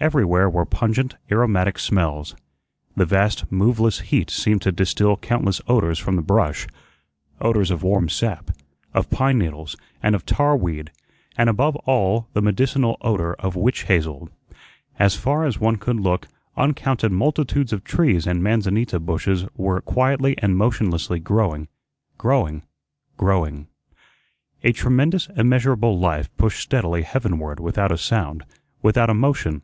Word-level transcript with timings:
Everywhere 0.00 0.50
were 0.50 0.66
pungent, 0.66 1.14
aromatic 1.32 1.78
smells. 1.78 2.36
The 2.94 3.06
vast, 3.06 3.50
moveless 3.50 4.00
heat 4.00 4.28
seemed 4.28 4.60
to 4.62 4.72
distil 4.72 5.16
countless 5.16 5.62
odors 5.66 5.98
from 5.98 6.16
the 6.16 6.20
brush 6.22 6.66
odors 7.40 7.70
of 7.70 7.82
warm 7.82 8.10
sap, 8.10 8.50
of 8.92 9.08
pine 9.08 9.38
needles, 9.38 9.76
and 10.02 10.14
of 10.14 10.26
tar 10.26 10.58
weed, 10.58 10.90
and 11.38 11.48
above 11.48 11.74
all 11.86 12.28
the 12.34 12.42
medicinal 12.42 12.98
odor 13.00 13.32
of 13.36 13.56
witch 13.56 13.84
hazel. 13.84 14.28
As 14.98 15.14
far 15.16 15.46
as 15.46 15.58
one 15.58 15.76
could 15.76 15.96
look, 15.98 16.28
uncounted 16.54 17.10
multitudes 17.10 17.72
of 17.72 17.82
trees 17.82 18.26
and 18.26 18.42
manzanita 18.42 19.00
bushes 19.00 19.46
were 19.56 19.80
quietly 19.80 20.36
and 20.36 20.54
motionlessly 20.54 21.18
growing, 21.18 21.66
growing, 22.18 22.62
growing. 23.16 23.68
A 24.64 24.72
tremendous, 24.72 25.30
immeasurable 25.34 25.98
Life 25.98 26.28
pushed 26.36 26.60
steadily 26.62 27.04
heavenward 27.04 27.58
without 27.58 27.90
a 27.90 27.96
sound, 27.96 28.44
without 28.82 29.08
a 29.08 29.14
motion. 29.14 29.62